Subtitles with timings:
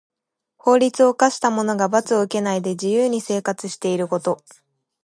[0.57, 4.43] 法律を犯した者が罰を受けないで自由に生活していること。